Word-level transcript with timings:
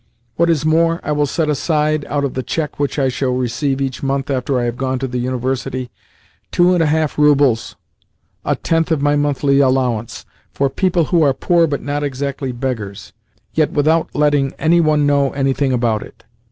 What 0.35 0.49
is 0.49 0.65
more, 0.65 0.99
I 1.03 1.11
will 1.11 1.27
set 1.27 1.47
aside, 1.47 2.05
out 2.05 2.23
of 2.25 2.33
the 2.33 2.41
cheque 2.41 2.79
which 2.79 2.97
I 2.97 3.07
shall 3.07 3.35
receive 3.35 3.79
each 3.79 4.01
month 4.01 4.31
after 4.31 4.59
I 4.59 4.63
have 4.63 4.75
gone 4.75 4.97
to 4.97 5.07
the 5.07 5.19
University, 5.19 5.91
two 6.51 6.73
and 6.73 6.81
a 6.81 6.87
half 6.87 7.19
roubles" 7.19 7.75
(a 8.43 8.55
tenth 8.55 8.89
of 8.89 8.99
my 9.03 9.15
monthly 9.15 9.59
allowance) 9.59 10.25
"for 10.51 10.71
people 10.71 11.03
who 11.03 11.21
are 11.21 11.35
poor 11.35 11.67
but 11.67 11.83
not 11.83 12.03
exactly 12.03 12.51
beggars, 12.51 13.13
yet 13.53 13.73
without 13.73 14.09
letting 14.15 14.53
any 14.57 14.81
one 14.81 15.05
know 15.05 15.29
anything 15.33 15.71
about 15.71 16.01
it. 16.01 16.23